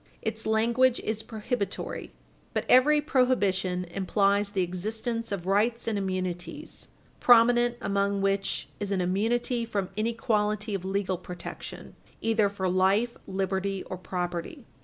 Its 0.23 0.47
language 0.47 0.99
is 1.01 1.21
prohibitory, 1.21 2.11
but 2.55 2.65
every 2.67 2.99
prohibition 2.99 3.83
implies 3.83 4.49
the 4.49 4.63
existence 4.63 5.31
of 5.31 5.45
rights 5.45 5.87
and 5.87 5.95
immunities, 5.95 6.87
prominent 7.19 7.77
among 7.81 8.19
which 8.19 8.67
is 8.79 8.89
an 8.89 8.99
immunity 8.99 9.63
from 9.63 9.89
inequality 9.95 10.73
of 10.73 10.83
legal 10.83 11.19
protection 11.19 11.95
either 12.19 12.49
for 12.49 12.67
life, 12.67 13.15
liberty, 13.27 13.83
or 13.83 13.95
property. 13.95 14.65